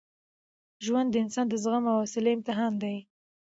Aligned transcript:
ژوند 0.85 1.07
د 1.11 1.15
انسان 1.23 1.45
د 1.49 1.53
زغم 1.63 1.83
او 1.91 1.97
حوصلې 2.01 2.31
امتحان 2.35 2.73
دی. 2.83 2.95